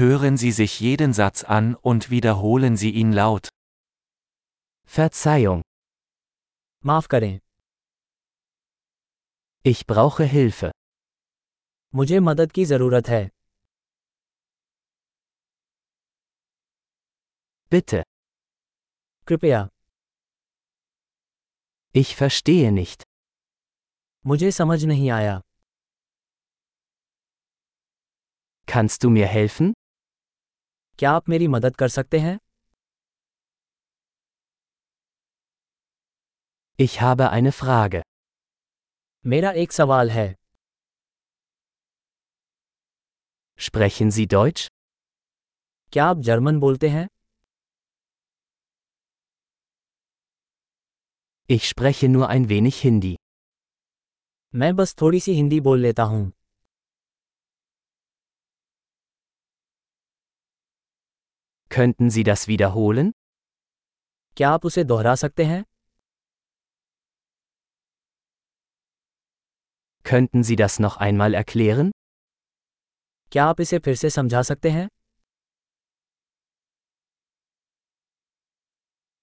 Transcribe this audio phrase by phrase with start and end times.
[0.00, 3.49] Hören Sie sich jeden Satz an und wiederholen Sie ihn laut.
[4.85, 5.61] Verzeihung.
[6.83, 7.39] माफ करें
[9.63, 10.71] Ich brauche Hilfe.
[11.95, 13.29] मुझे मदद की जरूरत है
[17.71, 18.03] Bitte.
[19.27, 19.67] कृपया
[21.93, 23.03] Ich verstehe nicht.
[24.25, 25.39] मुझे समझ नहीं आया
[28.67, 29.73] Kannst du mir helfen?
[30.98, 32.38] क्या आप मेरी मदद कर सकते हैं
[36.78, 38.00] Ich habe eine Frage.
[39.24, 40.26] मेरा एक सवाल है
[43.58, 44.66] Sprechen Sie Deutsch?
[45.92, 47.06] क्या आप जर्मन बोलते हैं
[51.50, 53.14] Ich spreche nur ein wenig Hindi.
[54.54, 56.32] मैं बस थोड़ी सी हिंदी बोल लेता हूँ
[61.70, 63.12] Könnten Sie das wiederholen?
[64.36, 65.64] क्या आप उसे दोहरा सकते हैं
[70.04, 71.90] Könnten Sie das noch einmal erklären?
[73.32, 74.88] क्या आप इसे फिर से समझा सकते हैं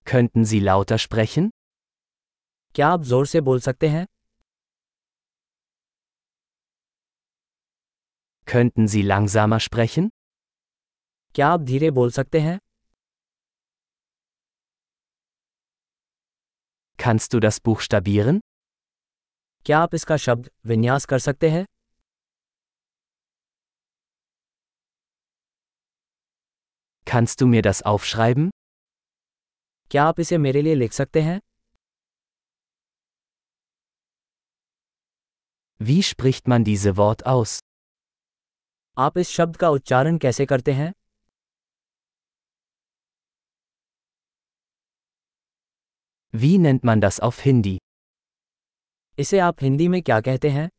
[0.08, 1.50] Könnten Sie lauter sprechen?
[2.76, 4.06] क्या आप जोर से बोल सकते हैं
[8.48, 10.10] Könnten Sie langsamer sprechen?
[11.39, 12.59] क्या आप धीरे बोल सकते हैं
[16.99, 18.41] Kannst du das buchstabieren?
[19.67, 21.65] क्या आप इसका शब्द विन्यास कर सकते हैं
[27.07, 28.51] Kannst du mir das aufschreiben?
[29.91, 31.41] क्या आप इसे मेरे लिए लिख सकते हैं
[35.81, 37.59] Wie spricht man diese Wort aus?
[38.99, 40.93] आप इस शब्द का उच्चारण कैसे करते हैं
[46.32, 47.78] Wie nennt man das auf Hindi?
[49.20, 50.70] इसे आप हिंदी में क्या कहते हैं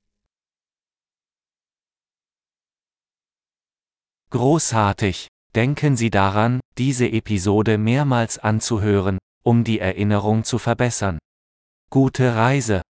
[4.30, 5.26] Großartig!
[5.54, 11.18] Denken Sie daran, diese Episode mehrmals anzuhören, um die Erinnerung zu verbessern.
[11.90, 12.84] Gute Reise!